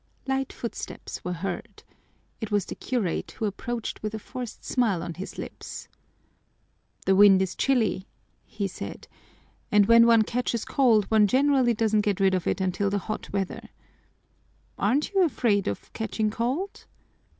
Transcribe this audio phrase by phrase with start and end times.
[0.25, 1.83] Light footsteps were heard.
[2.39, 5.89] It was the curate, who approached with a forced smile on his lips.
[7.05, 8.07] "The wind is chilly,"
[8.43, 9.07] he said,
[9.71, 13.31] "and when one catches cold one generally doesn't get rid of it until the hot
[13.31, 13.69] weather.
[14.79, 16.87] Aren't you afraid of catching cold?"